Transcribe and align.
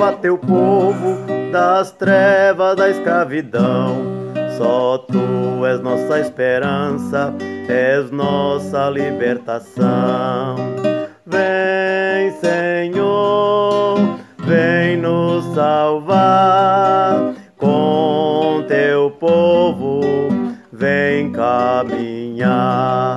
Vem 0.00 0.08
salvar 0.08 0.14
teu 0.14 0.38
povo 0.38 1.18
das 1.52 1.92
trevas 1.92 2.76
da 2.76 2.88
escravidão. 2.88 3.98
Só 4.56 4.96
tu 4.98 5.66
és 5.66 5.78
nossa 5.80 6.18
esperança, 6.20 7.34
és 7.68 8.10
nossa 8.10 8.88
libertação. 8.88 10.56
Vem, 11.26 12.32
Senhor, 12.40 13.98
vem 14.38 14.96
nos 14.96 15.44
salvar. 15.54 17.34
Com 17.58 18.64
teu 18.66 19.10
povo, 19.10 20.00
vem 20.72 21.30
caminhar. 21.30 23.09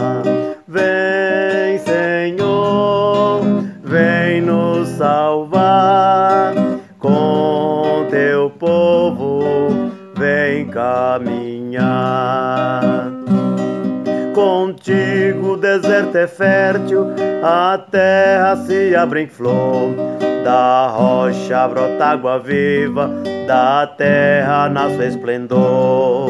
Caminhar. 11.73 13.11
Contigo 14.33 15.53
o 15.53 15.57
deserto 15.57 16.17
é 16.17 16.27
fértil, 16.27 17.07
a 17.43 17.77
terra 17.77 18.55
se 18.57 18.95
abre 18.95 19.21
em 19.23 19.27
flor. 19.27 19.93
Da 20.43 20.87
rocha 20.87 21.67
brota 21.67 22.05
água 22.05 22.39
viva, 22.39 23.09
da 23.47 23.87
terra 23.87 24.69
nasce 24.69 25.07
esplendor. 25.07 26.29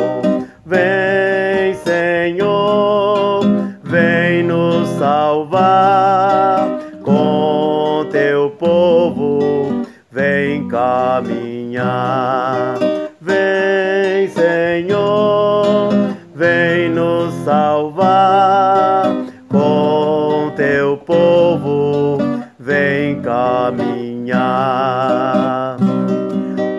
Vem, 0.66 1.74
Senhor, 1.76 3.42
vem 3.84 4.44
nos 4.44 4.88
salvar. 4.90 6.68
Com 7.04 8.08
teu 8.12 8.52
povo, 8.52 9.84
vem 10.12 10.68
caminhar. 10.68 11.44
Salvar. 17.44 19.06
Com 19.50 20.52
teu 20.56 20.98
povo, 20.98 22.18
vem 22.60 23.22
caminhar. 23.22 23.84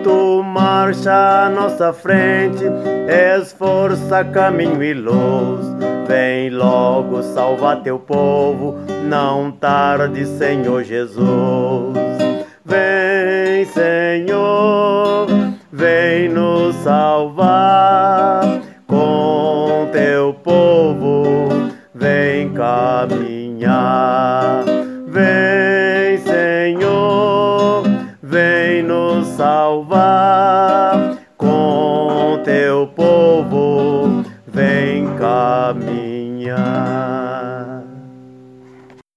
Tu 0.03 0.43
marcha 0.43 1.45
à 1.45 1.49
nossa 1.49 1.93
frente, 1.93 2.65
és 3.07 3.53
força, 3.53 4.23
caminho 4.25 4.83
e 4.83 4.93
luz. 4.93 5.65
Vem 6.07 6.49
logo 6.49 7.23
salvar 7.23 7.81
teu 7.81 7.97
povo, 7.97 8.75
não 9.03 9.51
tarde, 9.51 10.25
Senhor 10.25 10.83
Jesus. 10.83 11.95
Vem, 12.63 13.65
Senhor, 13.65 15.27
vem 15.71 16.29
nos 16.29 16.75
salvar. 16.77 17.74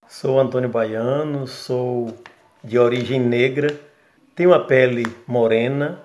Sou 0.09 0.41
Antônio 0.41 0.71
Baiano, 0.71 1.47
sou 1.47 2.15
de 2.65 2.79
origem 2.79 3.21
negra, 3.21 3.79
tenho 4.35 4.55
a 4.55 4.65
pele 4.65 5.05
morena, 5.27 6.01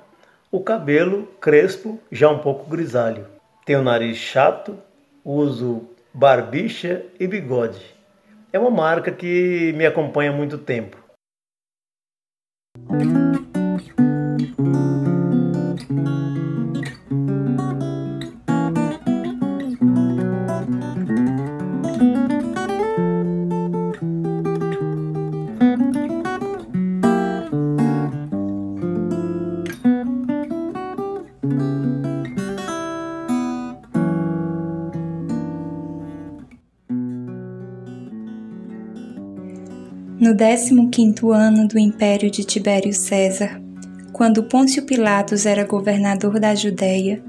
o 0.51 0.59
cabelo 0.59 1.25
crespo, 1.39 1.97
já 2.11 2.29
um 2.29 2.39
pouco 2.39 2.69
grisalho. 2.69 3.25
Tenho 3.65 3.81
nariz 3.81 4.17
chato, 4.17 4.77
uso 5.23 5.87
barbicha 6.13 7.05
e 7.17 7.25
bigode. 7.25 7.95
É 8.51 8.59
uma 8.59 8.69
marca 8.69 9.09
que 9.09 9.71
me 9.77 9.85
acompanha 9.85 10.31
há 10.31 10.33
muito 10.33 10.57
tempo. 10.57 10.97
No 15.89 16.32
15º 40.43 41.33
ano 41.33 41.69
do 41.69 41.79
império 41.79 42.29
de 42.29 42.43
Tibério 42.43 42.91
César, 42.93 43.61
quando 44.11 44.43
Pôncio 44.43 44.83
Pilatos 44.83 45.45
era 45.45 45.63
governador 45.63 46.37
da 46.37 46.53
Judéia, 46.53 47.23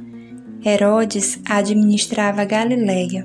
Herodes 0.67 1.39
administrava 1.49 2.45
Galiléia, 2.45 3.25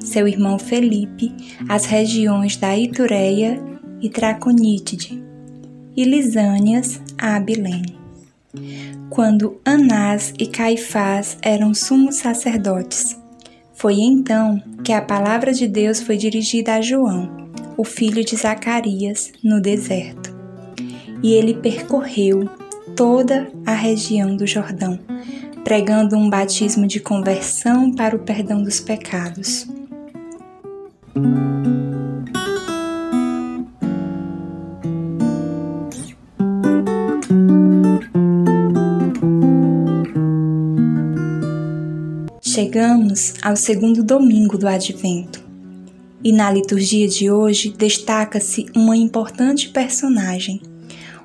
seu 0.00 0.26
irmão 0.26 0.58
Felipe 0.58 1.34
as 1.68 1.84
regiões 1.84 2.56
da 2.56 2.78
Itureia 2.78 3.62
e 4.00 4.08
Traconítide, 4.08 5.22
e 5.94 6.04
Lisânias 6.04 6.98
a 7.18 7.36
Abilene. 7.36 7.98
Quando 9.10 9.60
Anás 9.66 10.32
e 10.38 10.46
Caifás 10.46 11.36
eram 11.42 11.74
sumos 11.74 12.14
sacerdotes, 12.14 13.14
foi 13.74 13.96
então 13.96 14.62
que 14.82 14.94
a 14.94 15.02
palavra 15.02 15.52
de 15.52 15.68
Deus 15.68 16.00
foi 16.00 16.16
dirigida 16.16 16.76
a 16.76 16.80
João, 16.80 17.45
o 17.76 17.84
filho 17.84 18.24
de 18.24 18.36
Zacarias, 18.36 19.32
no 19.42 19.60
deserto. 19.60 20.34
E 21.22 21.34
ele 21.34 21.54
percorreu 21.54 22.48
toda 22.94 23.50
a 23.66 23.72
região 23.72 24.36
do 24.36 24.46
Jordão, 24.46 24.98
pregando 25.62 26.16
um 26.16 26.30
batismo 26.30 26.86
de 26.86 27.00
conversão 27.00 27.92
para 27.92 28.16
o 28.16 28.20
perdão 28.20 28.62
dos 28.62 28.80
pecados. 28.80 29.66
Chegamos 42.40 43.34
ao 43.42 43.54
segundo 43.54 44.02
domingo 44.02 44.56
do 44.56 44.66
Advento 44.66 45.45
e 46.26 46.32
na 46.32 46.50
liturgia 46.50 47.06
de 47.06 47.30
hoje 47.30 47.70
destaca-se 47.70 48.66
uma 48.74 48.96
importante 48.96 49.68
personagem, 49.68 50.60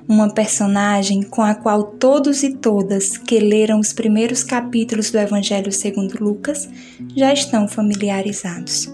uma 0.08 0.32
personagem 0.32 1.24
com 1.24 1.42
a 1.42 1.56
qual 1.56 1.82
todos 1.82 2.44
e 2.44 2.52
todas 2.54 3.18
que 3.18 3.40
leram 3.40 3.80
os 3.80 3.92
primeiros 3.92 4.44
capítulos 4.44 5.10
do 5.10 5.18
Evangelho 5.18 5.72
segundo 5.72 6.22
Lucas 6.22 6.68
já 7.16 7.32
estão 7.32 7.66
familiarizados. 7.66 8.88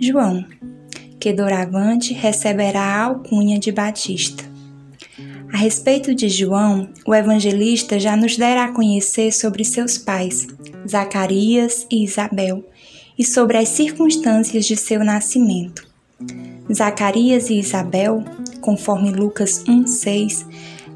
João, 0.00 0.44
que 1.20 1.32
doravante 1.32 2.12
receberá 2.12 2.82
a 2.82 3.04
alcunha 3.04 3.56
de 3.56 3.70
Batista. 3.70 4.42
A 5.52 5.56
respeito 5.56 6.12
de 6.12 6.28
João, 6.28 6.88
o 7.06 7.14
evangelista 7.14 8.00
já 8.00 8.16
nos 8.16 8.36
dera 8.36 8.64
a 8.64 8.72
conhecer 8.72 9.30
sobre 9.30 9.62
seus 9.64 9.96
pais, 9.96 10.48
Zacarias 10.88 11.86
e 11.88 12.02
Isabel, 12.02 12.64
e 13.18 13.24
sobre 13.24 13.56
as 13.56 13.68
circunstâncias 13.68 14.64
de 14.64 14.76
seu 14.76 15.04
nascimento. 15.04 15.86
Zacarias 16.72 17.50
e 17.50 17.58
Isabel, 17.58 18.24
conforme 18.60 19.10
Lucas 19.10 19.62
1,6, 19.64 20.46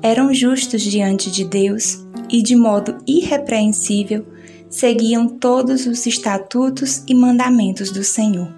eram 0.02 0.32
justos 0.32 0.82
diante 0.82 1.30
de 1.30 1.44
Deus 1.44 2.04
e, 2.30 2.42
de 2.42 2.56
modo 2.56 2.98
irrepreensível, 3.06 4.24
seguiam 4.70 5.28
todos 5.28 5.86
os 5.86 6.06
estatutos 6.06 7.02
e 7.06 7.14
mandamentos 7.14 7.90
do 7.90 8.04
Senhor. 8.04 8.52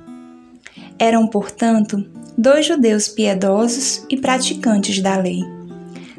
Eram, 0.99 1.27
portanto, 1.27 2.05
dois 2.37 2.67
judeus 2.67 3.09
piedosos 3.09 4.05
e 4.09 4.17
praticantes 4.17 5.01
da 5.01 5.17
lei. 5.17 5.43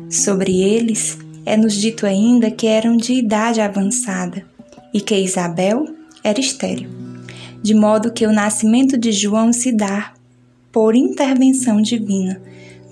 Sobre 0.10 0.62
eles, 0.62 1.18
é-nos 1.46 1.74
dito 1.74 2.06
ainda 2.06 2.52
que 2.52 2.68
eram 2.68 2.98
de 2.98 3.14
idade 3.14 3.62
avançada 3.62 4.46
e 4.94 5.00
que 5.00 5.16
Isabel 5.16 5.88
era 6.24 6.40
estéril, 6.40 6.90
de 7.62 7.74
modo 7.74 8.12
que 8.12 8.25
o 8.25 8.31
nascimento 8.31 8.98
de 8.98 9.12
João 9.12 9.54
se 9.54 9.72
dá 9.72 10.13
por 10.72 10.96
intervenção 10.96 11.81
divina, 11.81 12.42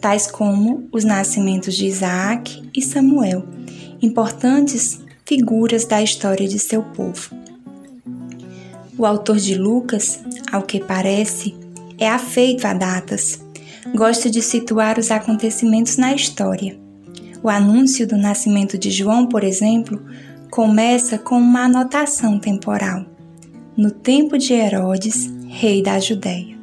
tais 0.01 0.30
como 0.30 0.88
os 0.92 1.04
nascimentos 1.04 1.75
de 1.75 1.86
Isaac 1.86 2.63
e 2.75 2.81
Samuel, 2.81 3.45
importantes 4.01 5.00
figuras 5.25 5.86
da 5.86 6.01
história 6.01 6.48
de 6.48 6.60
seu 6.60 6.83
povo. 6.83 7.31
O 8.98 9.06
autor 9.06 9.38
de 9.38 9.56
Lucas, 9.56 10.19
ao 10.51 10.63
que 10.63 10.80
parece, 10.80 11.56
é 11.98 12.10
afeito 12.10 12.65
a 12.65 12.74
datas, 12.74 13.39
gosta 13.95 14.30
de 14.30 14.42
situar 14.42 15.00
os 15.00 15.10
acontecimentos 15.10 15.98
na 15.98 16.13
história 16.13 16.77
o 17.42 17.50
anúncio 17.50 18.06
do 18.07 18.18
nascimento 18.18 18.77
de 18.77 18.92
João, 18.92 19.25
por 19.25 19.44
exemplo, 19.44 20.01
começa 20.50 21.18
com 21.18 21.38
uma 21.38 21.65
anotação 21.65 22.38
temporal, 22.39 23.06
no 23.79 23.91
tempo 23.91 24.37
de 24.37 24.51
Herodes, 24.51 25.31
rei 25.47 25.81
da 25.81 26.01
Judéia. 26.01 26.57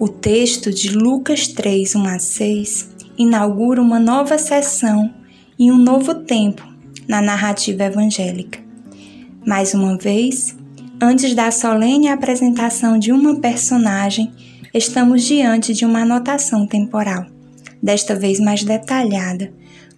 O 0.00 0.08
texto 0.08 0.72
de 0.72 0.90
Lucas 0.90 1.46
3, 1.46 1.94
1 1.94 2.06
a 2.08 2.18
6 2.18 2.90
inaugura 3.16 3.80
uma 3.80 4.00
nova 4.00 4.36
sessão 4.36 5.14
e 5.56 5.70
um 5.70 5.78
novo 5.78 6.16
tempo 6.16 6.66
na 7.06 7.22
narrativa 7.22 7.84
evangélica. 7.84 8.58
Mais 9.46 9.74
uma 9.74 9.96
vez, 9.96 10.56
antes 11.00 11.36
da 11.36 11.52
solene 11.52 12.08
apresentação 12.08 12.98
de 12.98 13.12
uma 13.12 13.36
personagem, 13.36 14.32
estamos 14.74 15.22
diante 15.22 15.72
de 15.72 15.84
uma 15.84 16.00
anotação 16.00 16.66
temporal, 16.66 17.26
desta 17.80 18.16
vez 18.16 18.40
mais 18.40 18.64
detalhada, 18.64 19.52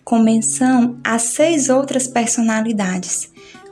com 0.04 0.18
menção 0.18 0.98
a 1.02 1.18
seis 1.18 1.70
outras 1.70 2.06
personalidades, 2.06 3.30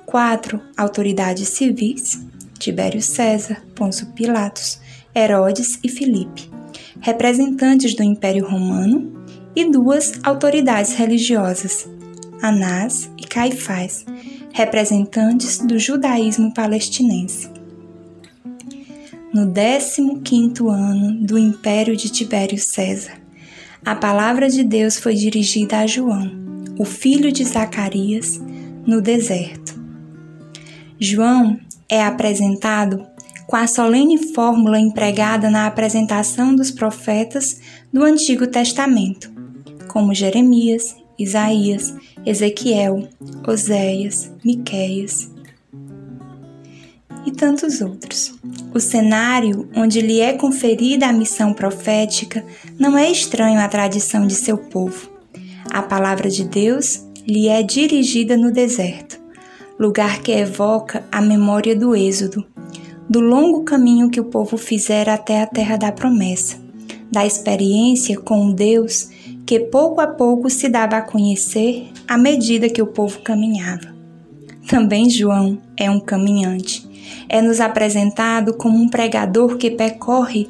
quatro 0.08 0.58
autoridades 0.74 1.50
civis, 1.50 2.18
Tibério 2.58 3.02
César, 3.02 3.62
Pôncio 3.74 4.06
Pilatos, 4.14 4.80
Herodes 5.14 5.78
e 5.84 5.88
Filipe, 5.90 6.50
representantes 6.98 7.94
do 7.94 8.02
Império 8.02 8.48
Romano, 8.48 9.22
e 9.54 9.70
duas 9.70 10.12
autoridades 10.22 10.94
religiosas, 10.94 11.86
Anás 12.40 13.10
e 13.18 13.26
Caifás, 13.26 14.06
representantes 14.50 15.58
do 15.58 15.78
judaísmo 15.78 16.54
palestinense. 16.54 17.50
No 19.34 19.46
15º 19.52 20.72
ano 20.72 21.26
do 21.26 21.36
Império 21.36 21.94
de 21.94 22.08
Tibério 22.08 22.58
César, 22.58 23.20
a 23.84 23.94
palavra 23.94 24.48
de 24.48 24.64
Deus 24.64 24.98
foi 24.98 25.14
dirigida 25.14 25.80
a 25.80 25.86
João, 25.86 26.30
o 26.78 26.84
filho 26.86 27.30
de 27.30 27.44
Zacarias, 27.44 28.40
no 28.86 29.02
deserto. 29.02 29.87
João 31.00 31.58
é 31.88 32.02
apresentado 32.02 33.06
com 33.46 33.56
a 33.56 33.66
solene 33.66 34.32
fórmula 34.34 34.78
empregada 34.78 35.48
na 35.48 35.66
apresentação 35.66 36.54
dos 36.54 36.70
profetas 36.70 37.60
do 37.92 38.04
Antigo 38.04 38.46
Testamento, 38.46 39.32
como 39.88 40.14
Jeremias, 40.14 40.96
Isaías, 41.18 41.94
Ezequiel, 42.26 43.08
Oséias, 43.46 44.30
Miqueias 44.44 45.30
e 47.24 47.32
tantos 47.32 47.80
outros. 47.80 48.34
O 48.74 48.80
cenário 48.80 49.68
onde 49.74 50.00
lhe 50.00 50.20
é 50.20 50.32
conferida 50.32 51.06
a 51.06 51.12
missão 51.12 51.52
profética 51.52 52.44
não 52.78 52.96
é 52.96 53.10
estranho 53.10 53.60
à 53.60 53.68
tradição 53.68 54.26
de 54.26 54.34
seu 54.34 54.58
povo. 54.58 55.10
A 55.70 55.82
palavra 55.82 56.28
de 56.28 56.44
Deus 56.44 57.04
lhe 57.26 57.48
é 57.48 57.62
dirigida 57.62 58.36
no 58.36 58.50
deserto, 58.50 59.20
lugar 59.78 60.20
que 60.22 60.32
evoca 60.32 61.04
a 61.10 61.20
memória 61.20 61.76
do 61.76 61.94
Êxodo, 61.94 62.44
do 63.08 63.20
longo 63.20 63.64
caminho 63.64 64.10
que 64.10 64.20
o 64.20 64.24
povo 64.24 64.56
fizera 64.56 65.14
até 65.14 65.42
a 65.42 65.46
terra 65.46 65.76
da 65.76 65.92
promessa, 65.92 66.56
da 67.10 67.24
experiência 67.24 68.18
com 68.18 68.46
um 68.46 68.52
Deus 68.52 69.10
que 69.46 69.60
pouco 69.60 70.00
a 70.00 70.06
pouco 70.06 70.50
se 70.50 70.68
dava 70.68 70.96
a 70.96 71.02
conhecer 71.02 71.90
à 72.06 72.18
medida 72.18 72.68
que 72.68 72.82
o 72.82 72.86
povo 72.86 73.20
caminhava. 73.20 73.96
Também 74.66 75.08
João 75.08 75.58
é 75.76 75.90
um 75.90 76.00
caminhante 76.00 76.88
é 77.28 77.42
nos 77.42 77.60
apresentado 77.60 78.54
como 78.54 78.78
um 78.78 78.88
pregador 78.88 79.56
que 79.56 79.70
percorre 79.70 80.48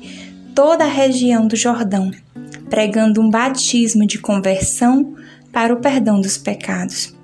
toda 0.55 0.85
a 0.85 0.89
região 0.89 1.47
do 1.47 1.57
Jordão, 1.57 2.11
pregando 2.71 3.21
um 3.21 3.29
batismo 3.29 4.07
de 4.07 4.19
conversão 4.19 5.15
para 5.53 5.75
o 5.75 5.81
perdão 5.81 6.21
dos 6.21 6.37
pecados. 6.37 7.18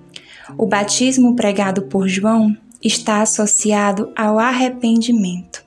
O 0.57 0.67
batismo 0.67 1.35
pregado 1.35 1.83
por 1.83 2.09
João 2.09 2.57
está 2.83 3.23
associado 3.23 4.13
ao 4.15 4.39
arrependimento, 4.39 5.65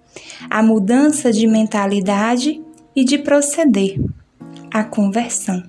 à 0.49 0.61
mudança 0.61 1.31
de 1.31 1.47
mentalidade 1.47 2.61
e 2.95 3.03
de 3.03 3.17
proceder, 3.17 3.99
à 4.71 4.83
conversão. 4.83 5.63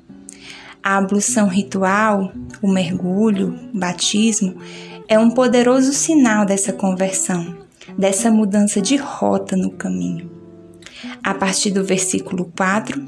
A 0.83 0.97
ablução 0.97 1.49
ritual, 1.49 2.33
o 2.63 2.69
mergulho, 2.69 3.59
o 3.75 3.79
batismo, 3.79 4.57
é 5.09 5.19
um 5.19 5.31
poderoso 5.31 5.93
sinal 5.93 6.45
dessa 6.45 6.73
conversão 6.73 7.69
dessa 7.97 8.31
mudança 8.31 8.81
de 8.81 8.97
rota 8.97 9.57
no 9.57 9.71
caminho. 9.71 10.31
A 11.23 11.33
partir 11.35 11.71
do 11.71 11.85
versículo 11.85 12.53
4, 12.57 13.05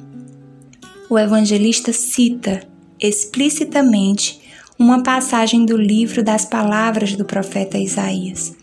o 1.08 1.18
evangelista 1.18 1.92
cita 1.92 2.62
explicitamente 2.98 4.39
uma 4.80 5.02
passagem 5.02 5.66
do 5.66 5.76
livro 5.76 6.24
das 6.24 6.46
palavras 6.46 7.14
do 7.14 7.22
profeta 7.22 7.76
Isaías, 7.76 8.56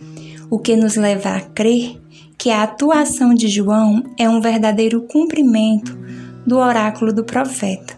o 0.50 0.58
que 0.58 0.76
nos 0.76 0.96
leva 0.96 1.36
a 1.36 1.42
crer 1.42 2.02
que 2.36 2.50
a 2.50 2.64
atuação 2.64 3.36
de 3.36 3.48
João 3.48 4.04
é 4.18 4.28
um 4.28 4.42
verdadeiro 4.42 5.02
cumprimento 5.02 5.96
do 6.44 6.58
oráculo 6.58 7.14
do 7.14 7.24
profeta. 7.24 7.96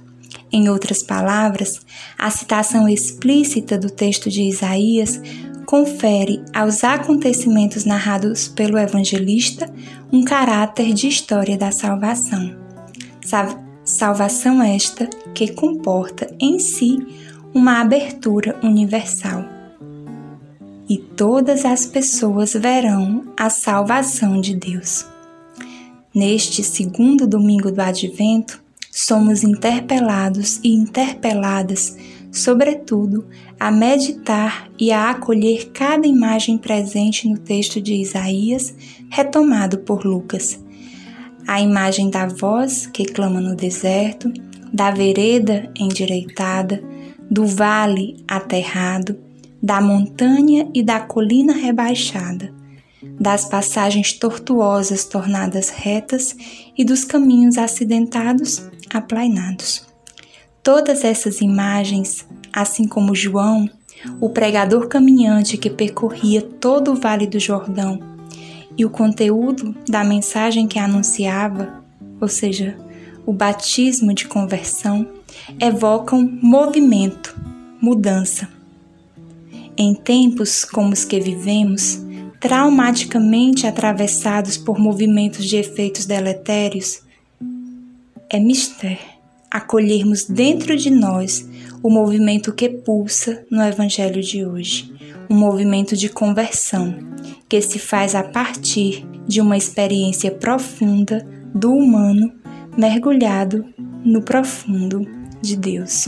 Em 0.52 0.68
outras 0.68 1.02
palavras, 1.02 1.80
a 2.18 2.30
citação 2.30 2.90
explícita 2.90 3.78
do 3.78 3.90
texto 3.90 4.30
de 4.30 4.44
Isaías 4.44 5.22
confere 5.66 6.44
aos 6.54 6.84
acontecimentos 6.84 7.86
narrados 7.86 8.50
pelo 8.50 8.78
evangelista 8.78 9.74
um 10.12 10.26
caráter 10.26 10.94
de 10.94 11.08
história 11.08 11.58
da 11.58 11.72
salvação. 11.72 12.54
Salvação 13.86 14.62
esta 14.62 15.08
que 15.34 15.54
comporta 15.54 16.36
em 16.38 16.60
si 16.60 16.98
uma 17.54 17.82
abertura 17.82 18.60
universal. 18.64 19.44
E 20.88 20.98
todas 20.98 21.66
as 21.66 21.86
pessoas 21.86 22.54
verão 22.54 23.34
a 23.38 23.50
salvação 23.50 24.40
de 24.40 24.56
Deus. 24.56 25.06
Neste 26.14 26.64
segundo 26.64 27.28
domingo 27.28 27.72
do 27.72 27.80
Advento, 27.80 28.62
somos 28.92 29.44
interpelados 29.44 30.60
e 30.64 30.74
interpeladas, 30.74 31.96
sobretudo, 32.32 33.28
a 33.60 33.72
meditar 33.72 34.70
e 34.80 34.92
a 34.92 35.12
acolher 35.12 35.70
cada 35.72 36.08
imagem 36.08 36.58
presente 36.58 37.28
no 37.28 37.38
texto 37.38 37.80
de 37.80 37.94
Isaías, 37.94 38.74
retomado 39.10 39.80
por 39.80 40.06
Lucas. 40.06 40.60
A 41.48 41.62
imagem 41.62 42.10
da 42.10 42.28
voz 42.28 42.88
que 42.88 43.06
clama 43.06 43.40
no 43.40 43.56
deserto, 43.56 44.32
da 44.74 44.92
vereda 44.92 45.72
endireitada, 45.76 46.84
do 47.30 47.46
vale 47.46 48.24
aterrado, 48.28 49.18
da 49.62 49.82
montanha 49.82 50.70
e 50.74 50.82
da 50.82 51.00
colina 51.00 51.54
rebaixada, 51.54 52.54
das 53.20 53.46
passagens 53.46 54.14
tortuosas 54.14 55.06
tornadas 55.06 55.70
retas 55.70 56.36
e 56.78 56.84
dos 56.84 57.04
caminhos 57.04 57.58
acidentados 57.58 58.68
aplainados. 58.90 59.88
Todas 60.64 61.04
essas 61.04 61.42
imagens, 61.42 62.26
assim 62.52 62.88
como 62.88 63.16
João, 63.16 63.70
o 64.20 64.30
pregador 64.30 64.88
caminhante 64.88 65.58
que 65.58 65.70
percorria 65.70 66.42
todo 66.42 66.92
o 66.92 66.96
Vale 66.96 67.28
do 67.28 67.40
Jordão, 67.40 68.00
e 68.78 68.86
o 68.86 68.90
conteúdo 68.90 69.76
da 69.90 70.06
mensagem 70.06 70.66
que 70.66 70.80
anunciava, 70.80 71.84
ou 72.22 72.30
seja, 72.30 72.78
o 73.26 73.34
batismo 73.34 74.14
de 74.14 74.26
conversão, 74.26 75.06
evocam 75.60 76.38
movimento, 76.42 77.40
mudança. 77.82 78.50
Em 79.78 79.94
tempos 79.94 80.66
como 80.66 80.92
os 80.92 81.06
que 81.06 81.20
vivemos, 81.20 82.06
traumaticamente 82.40 83.66
atravessados 83.66 84.58
por 84.58 84.80
movimentos 84.80 85.46
de 85.46 85.58
efeitos 85.58 86.06
deletérios, 86.06 87.02
é 88.30 88.40
mistério 88.40 89.20
acolhermos 89.50 90.26
dentro 90.26 90.76
de 90.78 90.90
nós 90.90 91.48
o 91.82 91.90
movimento 91.90 92.54
que 92.54 92.70
pulsa 92.70 93.46
no 93.50 93.64
Evangelho 93.64 94.22
de 94.22 94.46
hoje, 94.46 94.94
um 95.30 95.36
movimento 95.36 95.96
de 95.96 96.10
conversão 96.10 96.96
que 97.48 97.60
se 97.62 97.80
faz 97.80 98.14
a 98.14 98.24
partir 98.24 99.06
de 99.28 99.42
uma 99.42 99.58
experiência 99.58 100.30
profunda 100.30 101.26
do 101.54 101.72
humano 101.72 102.32
mergulhado 102.78 103.66
no 104.06 104.22
profundo 104.22 105.19
de 105.42 105.56
Deus. 105.56 106.08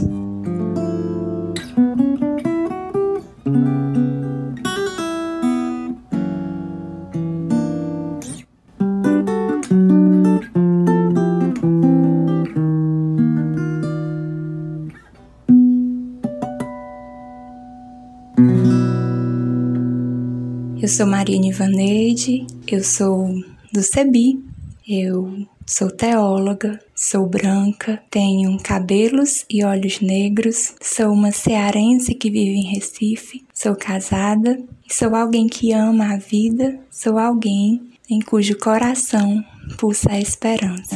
Eu 20.82 20.88
sou 20.88 21.06
Marina 21.06 21.46
Ivaneide, 21.46 22.46
eu 22.68 22.84
sou 22.84 23.30
do 23.72 23.84
CEBI, 23.84 24.44
eu 24.88 25.48
sou 25.66 25.90
teóloga, 25.90 26.80
sou 26.96 27.26
branca, 27.28 28.02
tenho 28.10 28.58
cabelos 28.62 29.46
e 29.50 29.64
olhos 29.64 30.02
negros, 30.02 30.74
sou 30.82 31.12
uma 31.12 31.32
cearense 31.32 32.14
que 32.14 32.30
vive 32.30 32.58
em 32.58 32.74
Recife, 32.74 33.44
sou 33.54 33.76
casada 33.76 34.58
sou 34.92 35.16
alguém 35.16 35.48
que 35.48 35.72
ama 35.72 36.14
a 36.14 36.18
vida, 36.18 36.78
sou 36.90 37.18
alguém 37.18 37.82
em 38.10 38.20
cujo 38.20 38.58
coração 38.58 39.44
pulsa 39.78 40.12
a 40.12 40.20
esperança. 40.20 40.96